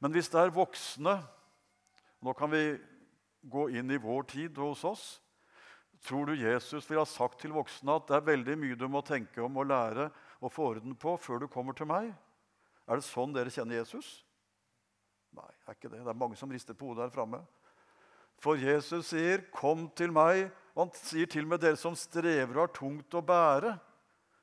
Men 0.00 0.12
hvis 0.12 0.30
det 0.32 0.40
er 0.40 0.54
voksne 0.54 1.20
Nå 2.20 2.34
kan 2.36 2.50
vi 2.52 2.78
gå 3.42 3.68
inn 3.70 3.90
i 3.90 4.00
vår 4.00 4.22
tid 4.30 4.58
hos 4.58 4.84
oss. 4.84 5.04
Tror 6.04 6.26
du 6.26 6.34
Jesus 6.36 6.88
vil 6.88 7.00
ha 7.00 7.06
sagt 7.08 7.42
til 7.42 7.52
voksne 7.52 7.98
at 7.98 8.08
det 8.08 8.16
er 8.16 8.28
veldig 8.30 8.56
mye 8.60 8.78
du 8.78 8.86
må 8.88 9.02
tenke 9.04 9.42
om 9.44 9.58
og 9.60 9.68
lære 9.68 10.08
og 10.40 10.52
få 10.52 10.70
orden 10.74 10.96
på 10.96 11.16
før 11.20 11.42
du 11.42 11.48
kommer 11.52 11.76
til 11.76 11.88
meg? 11.90 12.12
Er 12.88 12.98
det 12.98 13.06
sånn 13.06 13.34
dere 13.36 13.52
kjenner 13.52 13.82
Jesus? 13.82 14.22
Nei, 15.36 15.46
det 15.46 15.68
er 15.68 15.76
ikke 15.76 15.92
det. 15.92 16.02
Det 16.02 16.12
er 16.12 16.22
mange 16.24 16.38
som 16.40 16.50
rister 16.50 16.76
på 16.76 16.90
hodet 16.90 17.06
her 17.06 17.14
framme. 17.14 17.42
For 18.40 18.56
Jesus 18.56 19.12
sier, 19.12 19.44
'Kom 19.52 19.90
til 19.94 20.12
meg', 20.12 20.50
og 20.74 20.86
han 20.86 20.92
sier 20.94 21.26
til 21.26 21.44
og 21.44 21.48
med 21.48 21.60
'dere 21.60 21.76
som 21.76 21.94
strever 21.94 22.56
og 22.56 22.68
har 22.68 22.74
tungt 22.74 23.14
å 23.14 23.20
bære'. 23.20 23.78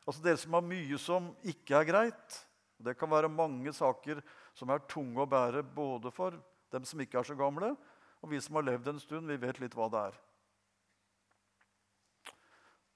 Altså 0.07 0.23
dere 0.23 0.37
som 0.37 0.53
har 0.53 0.61
mye 0.61 0.97
som 0.97 1.35
ikke 1.43 1.75
er 1.75 1.85
greit. 1.85 2.45
Det 2.79 2.97
kan 2.97 3.09
være 3.09 3.29
mange 3.29 3.73
saker 3.73 4.21
som 4.53 4.69
er 4.69 4.85
tunge 4.87 5.17
å 5.17 5.29
bære, 5.29 5.63
både 5.63 6.11
for 6.11 6.37
dem 6.71 6.85
som 6.85 6.99
ikke 6.99 7.17
er 7.19 7.23
så 7.23 7.35
gamle, 7.35 7.75
og 8.21 8.31
vi 8.31 8.39
som 8.41 8.57
har 8.57 8.65
levd 8.69 8.89
en 8.91 9.01
stund. 9.01 9.29
Vi 9.29 9.39
vet 9.41 9.59
litt 9.61 9.75
hva 9.77 9.89
det 9.93 10.01
er. 10.09 10.17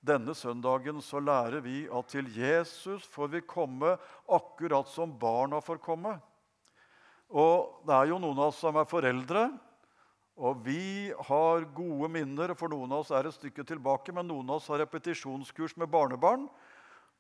Denne 0.02 0.34
søndagen 0.34 0.98
så 1.06 1.22
lærer 1.22 1.62
vi 1.62 1.84
at 1.94 2.08
til 2.10 2.30
Jesus 2.34 3.06
får 3.14 3.36
vi 3.36 3.44
komme 3.46 3.94
akkurat 4.26 4.90
som 4.90 5.14
barna 5.14 5.60
får 5.62 5.78
komme. 5.84 6.16
Og 7.30 7.84
det 7.88 7.96
er 7.96 8.10
jo 8.10 8.18
noen 8.20 8.40
av 8.40 8.50
oss 8.50 8.64
som 8.64 8.76
er 8.82 8.90
foreldre, 8.90 9.46
og 10.42 10.64
vi 10.66 11.14
har 11.30 11.68
gode 11.76 12.10
minner. 12.12 12.56
For 12.58 12.72
noen 12.72 12.92
av 12.92 13.04
oss 13.04 13.14
er 13.14 13.30
et 13.30 13.38
stykke 13.38 13.64
tilbake, 13.68 14.14
men 14.16 14.28
noen 14.28 14.50
av 14.50 14.58
oss 14.58 14.72
har 14.74 14.82
repetisjonskurs 14.82 15.78
med 15.78 15.92
barnebarn. 15.94 16.48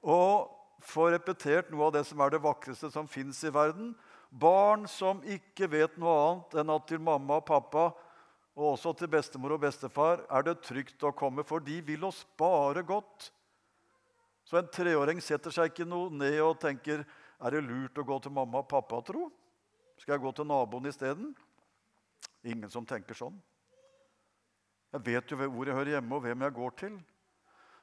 Og 0.01 0.50
får 0.81 1.13
repetert 1.20 1.70
noe 1.70 1.88
av 1.88 1.93
det 1.96 2.03
som 2.10 2.22
er 2.24 2.34
det 2.34 2.41
vakreste 2.41 2.89
som 2.89 3.10
fins 3.10 3.43
i 3.46 3.53
verden. 3.53 3.93
Barn 4.31 4.88
som 4.88 5.19
ikke 5.27 5.67
vet 5.67 5.97
noe 6.00 6.15
annet 6.23 6.55
enn 6.61 6.71
at 6.71 6.88
til 6.88 7.03
mamma 7.03 7.41
og 7.41 7.45
pappa 7.50 7.89
og 8.55 8.65
også 8.73 8.93
til 9.00 9.11
bestemor 9.11 9.55
og 9.55 9.63
bestefar 9.63 10.23
er 10.27 10.45
det 10.47 10.61
trygt 10.63 11.03
å 11.07 11.13
komme, 11.15 11.43
for 11.47 11.63
de 11.63 11.79
vil 11.83 12.03
oss 12.07 12.23
bare 12.39 12.83
godt. 12.88 13.29
Så 14.47 14.59
en 14.59 14.71
treåring 14.71 15.21
setter 15.23 15.53
seg 15.53 15.71
ikke 15.71 15.88
noe 15.88 16.11
ned 16.11 16.39
og 16.43 16.59
tenker 16.63 17.03
er 17.41 17.55
det 17.55 17.63
lurt 17.65 17.97
å 17.97 18.05
gå 18.05 18.17
til 18.21 18.33
mamma 18.35 18.61
og 18.61 18.69
pappa, 18.69 19.00
tro? 19.05 19.29
Skal 20.00 20.15
jeg 20.15 20.23
gå 20.23 20.33
til 20.35 20.47
naboen 20.50 20.89
isteden? 20.89 21.31
Ingen 22.43 22.69
som 22.73 22.85
tenker 22.88 23.17
sånn. 23.17 23.38
Jeg 24.91 25.05
vet 25.07 25.31
jo 25.31 25.39
hvor 25.39 25.67
jeg 25.67 25.77
hører 25.77 25.95
hjemme, 25.95 26.17
og 26.17 26.25
hvem 26.25 26.43
jeg 26.45 26.55
går 26.57 26.77
til. 26.83 27.00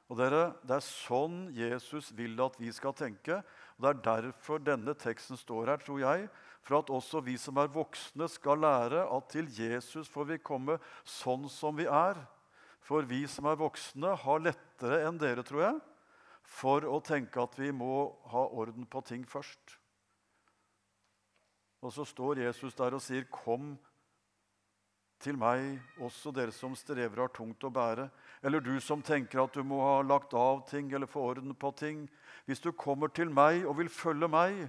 Og 0.09 0.17
dere, 0.17 0.55
Det 0.65 0.75
er 0.75 0.85
sånn 0.85 1.49
Jesus 1.53 2.11
vil 2.17 2.39
at 2.41 2.57
vi 2.59 2.71
skal 2.73 2.93
tenke. 2.93 3.43
Og 3.79 3.85
Det 3.85 4.11
er 4.11 4.21
derfor 4.27 4.59
denne 4.59 4.93
teksten 4.93 5.37
står 5.39 5.71
her, 5.71 5.77
tror 5.79 5.99
jeg. 5.99 6.27
For 6.61 6.79
at 6.79 6.89
også 6.91 7.21
vi 7.23 7.37
som 7.39 7.57
er 7.57 7.71
voksne, 7.71 8.27
skal 8.27 8.59
lære 8.59 9.05
at 9.07 9.29
til 9.31 9.47
Jesus 9.47 10.09
får 10.11 10.25
vi 10.33 10.37
komme 10.43 10.75
sånn 11.07 11.47
som 11.49 11.77
vi 11.79 11.85
er. 11.87 12.19
For 12.83 13.07
vi 13.07 13.23
som 13.27 13.47
er 13.47 13.55
voksne, 13.55 14.17
har 14.19 14.43
lettere 14.43 15.05
enn 15.07 15.17
dere, 15.17 15.45
tror 15.47 15.63
jeg, 15.63 15.79
for 16.43 16.83
å 16.83 16.99
tenke 16.99 17.39
at 17.39 17.55
vi 17.59 17.71
må 17.71 18.11
ha 18.33 18.43
orden 18.51 18.85
på 18.85 19.01
ting 19.07 19.23
først. 19.23 19.77
Og 21.79 21.93
så 21.95 22.03
står 22.03 22.43
Jesus 22.43 22.75
der 22.75 22.93
og 22.93 23.01
sier, 23.01 23.23
'Kom 23.23 23.79
til 25.19 25.37
meg, 25.39 25.77
også 25.99 26.31
dere 26.35 26.53
som 26.55 26.75
strever 26.77 27.23
har 27.23 27.31
tungt 27.35 27.63
å 27.67 27.71
bære, 27.73 28.07
eller 28.43 28.63
du 28.63 28.75
som 28.83 29.03
tenker 29.03 29.43
at 29.43 29.55
du 29.55 29.63
må 29.67 29.81
ha 29.83 29.99
lagt 30.05 30.33
av 30.37 30.63
ting 30.69 30.91
eller 30.93 31.09
få 31.09 31.25
orden 31.33 31.55
på 31.55 31.71
ting. 31.79 32.05
Hvis 32.47 32.63
du 32.63 32.71
kommer 32.71 33.11
til 33.11 33.31
meg 33.31 33.65
og 33.67 33.77
vil 33.81 33.91
følge 33.91 34.31
meg, 34.31 34.65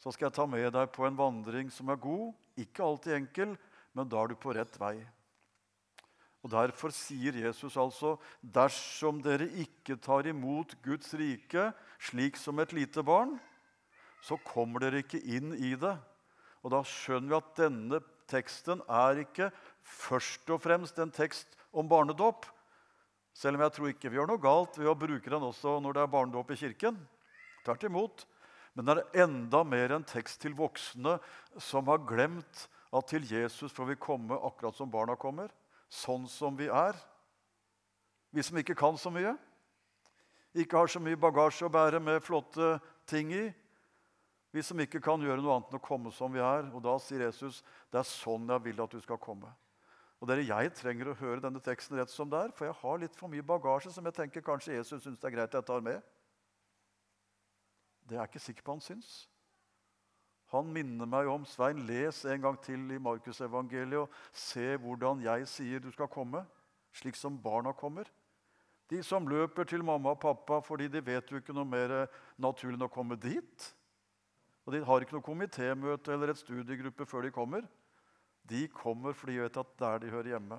så 0.00 0.12
skal 0.12 0.30
jeg 0.30 0.38
ta 0.38 0.46
med 0.48 0.70
deg 0.72 0.92
på 0.94 1.04
en 1.04 1.18
vandring 1.18 1.68
som 1.72 1.92
er 1.92 2.00
god, 2.00 2.32
ikke 2.60 2.84
alltid 2.84 3.18
enkel, 3.18 3.56
men 3.92 4.08
da 4.08 4.22
er 4.22 4.32
du 4.32 4.38
på 4.40 4.54
rett 4.56 4.78
vei. 4.80 4.96
Og 6.40 6.52
Derfor 6.54 6.92
sier 6.96 7.36
Jesus 7.36 7.76
altså, 7.76 8.14
dersom 8.40 9.20
dere 9.20 9.50
ikke 9.60 9.98
tar 10.00 10.28
imot 10.30 10.72
Guds 10.84 11.12
rike 11.20 11.68
slik 12.00 12.40
som 12.40 12.62
et 12.62 12.72
lite 12.72 13.04
barn, 13.04 13.36
så 14.24 14.40
kommer 14.44 14.80
dere 14.80 15.02
ikke 15.04 15.20
inn 15.20 15.52
i 15.56 15.74
det. 15.76 15.96
Og 16.64 16.72
da 16.72 16.80
skjønner 16.84 17.28
vi 17.28 17.36
at 17.36 17.52
denne 17.60 18.00
teksten 18.30 18.82
er 18.86 19.22
ikke 19.24 19.50
først 19.82 20.50
og 20.54 20.62
fremst 20.62 20.98
en 21.02 21.12
tekst 21.14 21.58
om 21.74 21.88
barnedåp. 21.90 22.46
Selv 23.36 23.58
om 23.58 23.64
jeg 23.64 23.74
tror 23.76 23.92
ikke 23.92 24.10
vi 24.10 24.18
gjør 24.18 24.30
noe 24.30 24.42
galt 24.42 24.78
ved 24.78 24.90
å 24.90 24.98
bruke 24.98 25.30
den 25.32 25.46
også 25.46 25.78
når 25.82 25.96
det 25.96 26.04
er 26.04 26.12
barnedåp 26.14 26.50
i 26.54 26.60
kirken. 26.60 26.98
Tvert 27.66 27.86
imot. 27.88 28.26
Men 28.74 28.86
det 28.86 28.96
er 28.96 29.24
enda 29.26 29.62
mer 29.66 29.96
en 29.96 30.06
tekst 30.06 30.40
til 30.42 30.54
voksne 30.58 31.16
som 31.58 31.88
har 31.90 32.02
glemt 32.06 32.66
at 32.94 33.06
til 33.10 33.26
Jesus 33.26 33.72
får 33.74 33.92
vi 33.92 34.02
komme 34.02 34.38
akkurat 34.38 34.76
som 34.78 34.90
barna 34.90 35.16
kommer. 35.18 35.50
Sånn 35.90 36.26
som 36.30 36.56
vi 36.58 36.68
er. 36.70 36.94
Vi 38.30 38.42
som 38.46 38.58
ikke 38.58 38.78
kan 38.78 38.98
så 38.98 39.10
mye. 39.14 39.34
Ikke 40.54 40.78
har 40.78 40.90
så 40.90 41.02
mye 41.02 41.18
bagasje 41.18 41.66
å 41.66 41.72
bære 41.72 42.00
med 42.02 42.22
flotte 42.26 42.76
ting 43.10 43.30
i. 43.34 43.44
Vi 44.50 44.62
som 44.66 44.80
ikke 44.82 45.00
kan 45.02 45.22
gjøre 45.22 45.42
noe 45.42 45.56
annet 45.56 45.70
enn 45.70 45.78
å 45.78 45.82
komme 45.84 46.10
som 46.14 46.32
vi 46.34 46.42
er. 46.42 46.66
Og 46.74 46.82
da 46.82 46.96
sier 46.98 47.22
Jesus, 47.22 47.62
'Det 47.90 48.00
er 48.00 48.08
sånn 48.08 48.48
jeg 48.48 48.64
vil 48.64 48.82
at 48.82 48.90
du 48.90 49.00
skal 49.00 49.18
komme'. 49.18 49.52
Og 50.20 50.28
dere, 50.28 50.44
Jeg 50.44 50.74
trenger 50.74 51.08
å 51.08 51.16
høre 51.16 51.40
denne 51.40 51.60
teksten 51.60 51.96
rett 51.96 52.10
som 52.10 52.28
det 52.28 52.38
er, 52.38 52.52
for 52.52 52.66
jeg 52.66 52.74
har 52.74 52.98
litt 52.98 53.16
for 53.16 53.28
mye 53.28 53.42
bagasje 53.42 53.92
som 53.92 54.04
jeg 54.04 54.14
tenker 54.14 54.42
kanskje 54.42 54.76
Jesus 54.76 55.02
syns 55.02 55.18
det 55.18 55.24
er 55.24 55.36
greit 55.36 55.52
jeg 55.52 55.64
tar 55.64 55.80
med. 55.80 56.02
Det 58.06 58.16
er 58.16 58.20
jeg 58.20 58.28
ikke 58.28 58.44
sikker 58.44 58.62
på 58.62 58.72
han 58.72 58.80
syns. 58.80 59.28
Han 60.50 60.72
minner 60.74 61.06
meg 61.06 61.28
om 61.30 61.44
Svein, 61.46 61.86
les 61.86 62.24
en 62.24 62.42
gang 62.42 62.56
til 62.60 62.90
i 62.90 62.98
Markusevangeliet 62.98 64.02
og 64.02 64.10
se 64.32 64.76
hvordan 64.82 65.22
jeg 65.22 65.46
sier 65.48 65.80
du 65.80 65.92
skal 65.94 66.10
komme, 66.10 66.42
slik 66.92 67.16
som 67.16 67.38
barna 67.38 67.72
kommer. 67.72 68.10
De 68.90 68.98
som 69.06 69.28
løper 69.30 69.64
til 69.64 69.84
mamma 69.86 70.10
og 70.10 70.20
pappa 70.20 70.58
fordi 70.66 70.88
de 70.90 71.00
vet 71.06 71.30
jo 71.30 71.38
ikke 71.38 71.54
noe 71.54 71.64
mer 71.64 72.08
naturlig 72.36 72.74
enn 72.74 72.88
å 72.88 72.90
komme 72.90 73.16
dit. 73.16 73.70
Og 74.70 74.76
de 74.76 74.84
har 74.86 75.02
ikke 75.02 75.16
noe 75.16 75.26
komitémøte 75.26 76.12
eller 76.14 76.30
et 76.30 76.38
studiegruppe 76.38 77.02
før 77.10 77.24
de 77.26 77.32
kommer. 77.34 77.64
De 78.46 78.68
kommer 78.70 79.16
fordi 79.18 79.34
de 79.34 79.42
vet 79.42 79.56
at 79.58 79.70
det 79.80 79.86
er 79.88 79.98
de 79.98 80.10
hører 80.12 80.28
hjemme. 80.30 80.58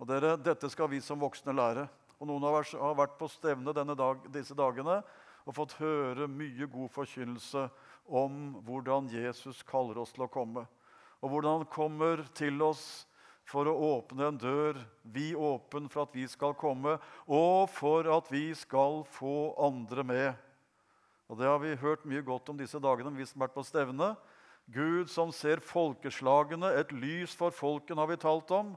Og 0.00 0.08
dere, 0.08 0.38
Dette 0.40 0.70
skal 0.72 0.88
vi 0.88 1.02
som 1.04 1.20
voksne 1.20 1.52
lære. 1.52 1.84
Og 2.16 2.30
Noen 2.30 2.46
har 2.48 2.96
vært 2.96 3.18
på 3.20 3.28
stevne 3.28 3.74
dag, 3.76 4.22
disse 4.32 4.56
dagene 4.56 5.02
og 5.44 5.56
fått 5.58 5.74
høre 5.82 6.30
mye 6.32 6.64
god 6.64 6.88
forkynnelse 6.94 7.66
om 8.08 8.38
hvordan 8.64 9.10
Jesus 9.12 9.60
kaller 9.68 10.00
oss 10.00 10.14
til 10.16 10.24
å 10.24 10.30
komme. 10.32 10.64
Og 11.20 11.34
hvordan 11.34 11.60
han 11.60 11.68
kommer 11.74 12.22
til 12.32 12.56
oss 12.64 13.04
for 13.44 13.68
å 13.68 13.76
åpne 13.98 14.30
en 14.30 14.40
dør, 14.40 14.80
vi 15.02 15.34
åpen 15.36 15.92
for 15.92 16.06
at 16.06 16.16
vi 16.16 16.24
skal 16.24 16.56
komme, 16.56 16.96
og 17.28 17.68
for 17.68 18.08
at 18.16 18.32
vi 18.32 18.46
skal 18.56 19.02
få 19.12 19.52
andre 19.60 20.06
med. 20.08 20.48
Og 21.32 21.38
Det 21.40 21.48
har 21.48 21.62
vi 21.62 21.76
hørt 21.80 22.02
mye 22.04 22.20
godt 22.20 22.50
om 22.52 22.58
disse 22.60 22.76
dagene, 22.76 23.08
vi 23.16 23.24
som 23.24 23.40
har 23.40 23.48
vært 23.48 23.56
på 23.56 23.64
stevne. 23.64 24.10
Gud 24.68 25.08
som 25.08 25.30
ser 25.32 25.62
folkeslagene, 25.64 26.68
et 26.76 26.92
lys 26.92 27.32
for 27.32 27.54
folken, 27.56 27.96
har 27.96 28.10
vi 28.10 28.18
talt 28.20 28.52
om. 28.52 28.74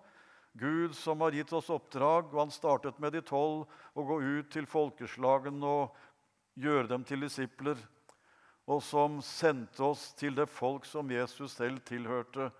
Gud 0.55 0.95
som 0.95 1.19
har 1.19 1.35
gitt 1.35 1.51
oss 1.51 1.67
oppdrag, 1.67 2.31
og 2.31 2.45
han 2.45 2.55
startet 2.55 3.01
med 3.03 3.12
de 3.12 3.19
tolv, 3.27 3.67
å 3.91 4.07
gå 4.07 4.21
ut 4.24 4.53
til 4.55 4.71
folkeslagene 4.71 5.67
og 5.67 6.00
gjøre 6.55 6.88
dem 6.95 7.03
til 7.03 7.27
disipler. 7.27 7.75
Og 8.71 8.79
som 8.79 9.19
sendte 9.19 9.83
oss 9.83 10.13
til 10.15 10.39
det 10.39 10.47
folk 10.47 10.88
som 10.88 11.12
Jesus 11.12 11.59
selv 11.59 11.83
tilhørte. 11.83 12.53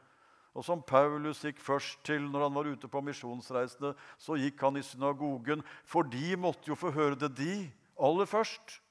Og 0.52 0.68
som 0.68 0.84
Paulus 0.84 1.40
gikk 1.48 1.64
først 1.64 2.04
til 2.04 2.28
når 2.28 2.50
han 2.50 2.60
var 2.60 2.68
ute 2.68 2.92
på 2.92 3.00
misjonsreisene, 3.00 3.96
så 4.20 4.36
gikk 4.44 4.60
han 4.60 4.76
i 4.76 4.84
synagogen, 4.84 5.64
for 5.88 6.04
de 6.04 6.36
måtte 6.36 6.68
jo 6.68 6.76
få 6.76 6.92
høre 6.92 7.16
det, 7.16 7.32
de, 7.40 7.62
aller 7.96 8.28
først. 8.28 8.82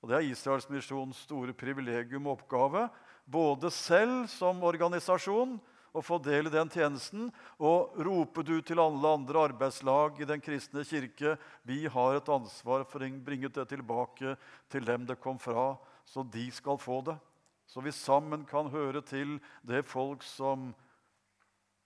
Og 0.00 0.08
Det 0.08 0.16
er 0.16 0.30
Israels 0.30 0.68
misjons 0.72 1.24
store 1.26 1.52
privilegium 1.52 2.26
og 2.26 2.40
oppgave. 2.40 2.86
Både 3.28 3.70
selv 3.70 4.24
som 4.32 4.62
organisasjon 4.64 5.58
å 5.92 6.02
få 6.04 6.18
del 6.22 6.48
i 6.48 6.52
den 6.54 6.70
tjenesten. 6.72 7.28
Og 7.58 7.98
rope 8.00 8.44
du 8.46 8.56
til 8.62 8.80
alle 8.80 9.14
andre 9.18 9.46
arbeidslag 9.50 10.20
i 10.20 10.28
Den 10.28 10.42
kristne 10.42 10.84
kirke 10.86 11.36
vi 11.66 11.84
har 11.86 12.16
et 12.16 12.30
ansvar 12.32 12.86
for 12.88 13.02
å 13.02 13.10
bringe 13.24 13.50
det 13.50 13.66
tilbake 13.68 14.36
til 14.70 14.86
dem 14.86 15.06
det 15.06 15.20
kom 15.20 15.38
fra, 15.38 15.76
så 16.06 16.24
de 16.24 16.50
skal 16.50 16.78
få 16.78 17.02
det. 17.06 17.18
så 17.66 17.80
vi 17.80 17.92
sammen 17.92 18.44
kan 18.44 18.66
høre 18.66 19.00
til 19.00 19.38
det 19.62 19.84
folk 19.86 20.24
som 20.26 20.74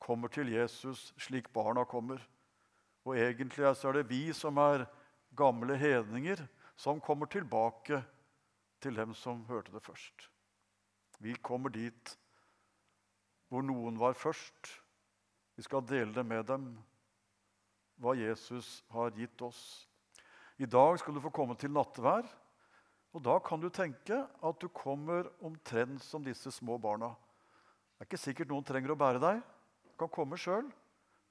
kommer 0.01 0.29
til 0.29 0.49
Jesus 0.49 1.13
slik 1.19 1.53
barna 1.53 1.85
kommer. 1.85 2.21
Og 3.05 3.17
egentlig 3.17 3.69
så 3.77 3.91
er 3.91 3.99
det 3.99 4.09
vi 4.09 4.33
som 4.33 4.57
er 4.57 4.87
gamle 5.37 5.77
hedninger, 5.77 6.41
som 6.77 7.01
kommer 7.01 7.31
tilbake 7.31 8.01
til 8.83 8.97
dem 8.99 9.15
som 9.15 9.45
hørte 9.49 9.73
det 9.73 9.83
først. 9.85 10.29
Vi 11.23 11.35
kommer 11.43 11.73
dit 11.73 12.17
hvor 13.49 13.63
noen 13.63 13.99
var 14.01 14.17
først. 14.19 14.71
Vi 15.55 15.63
skal 15.63 15.85
dele 15.87 16.15
det 16.15 16.25
med 16.27 16.47
dem, 16.49 16.73
hva 18.03 18.17
Jesus 18.19 18.81
har 18.91 19.15
gitt 19.15 19.43
oss. 19.47 19.87
I 20.59 20.67
dag 20.67 20.99
skal 20.99 21.15
du 21.15 21.23
få 21.23 21.31
komme 21.35 21.55
til 21.59 21.71
nattvær. 21.71 22.27
Og 23.15 23.23
da 23.23 23.37
kan 23.39 23.63
du 23.63 23.69
tenke 23.71 24.25
at 24.27 24.57
du 24.59 24.67
kommer 24.75 25.29
omtrent 25.47 26.03
som 26.03 26.25
disse 26.27 26.51
små 26.51 26.81
barna. 26.83 27.13
Det 27.95 28.03
er 28.03 28.09
ikke 28.09 28.19
sikkert 28.25 28.51
noen 28.51 28.67
trenger 28.67 28.91
å 28.91 28.99
bære 28.99 29.23
deg. 29.23 29.39
Du 29.87 29.95
kan 30.03 30.11
komme 30.11 30.39
sjøl. 30.41 30.67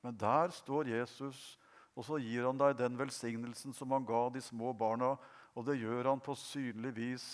Men 0.04 0.16
der 0.20 0.52
står 0.56 0.88
Jesus, 0.92 1.58
og 1.94 2.06
så 2.08 2.18
gir 2.22 2.48
han 2.48 2.58
deg 2.58 2.78
den 2.80 2.98
velsignelsen 2.98 3.74
som 3.78 3.94
han 3.94 4.06
ga 4.06 4.26
de 4.34 4.42
små 4.42 4.74
barna. 4.74 5.14
Og 5.54 5.66
det 5.68 5.78
gjør 5.78 6.10
han 6.10 6.22
på 6.24 6.34
synlig 6.38 6.94
vis 6.98 7.28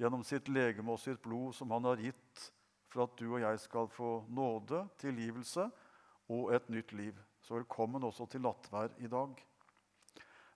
gjennom 0.00 0.24
sitt 0.24 0.48
legeme 0.52 0.92
og 0.92 1.00
sitt 1.00 1.20
blod, 1.24 1.54
som 1.56 1.72
han 1.72 1.88
har 1.88 2.00
gitt 2.00 2.50
for 2.90 3.06
at 3.06 3.16
du 3.16 3.26
og 3.30 3.40
jeg 3.40 3.60
skal 3.62 3.88
få 3.92 4.10
nåde, 4.28 4.82
tilgivelse 5.00 5.68
og 6.32 6.52
et 6.56 6.68
nytt 6.72 6.92
liv. 6.96 7.16
Så 7.40 7.56
velkommen 7.56 8.04
også 8.04 8.26
til 8.28 8.44
nattvær 8.44 8.92
i 9.00 9.08
dag. 9.10 9.32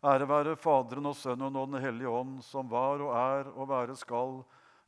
Ære 0.04 0.28
være 0.28 0.57
Faderen 0.61 1.09
og 1.09 1.16
Sønnen 1.16 1.57
og 1.57 1.71
Den 1.73 1.81
hellige 1.81 2.12
ånd, 2.12 2.43
som 2.45 2.69
var 2.69 3.00
og 3.00 3.14
er 3.16 3.49
og 3.54 3.71
være 3.71 3.97
skal, 3.97 4.43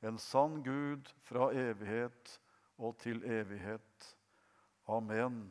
en 0.04 0.18
sann 0.20 0.60
Gud 0.64 1.08
fra 1.24 1.48
evighet 1.56 2.34
og 2.76 2.98
til 3.00 3.24
evighet. 3.24 4.16
Amen. 4.92 5.46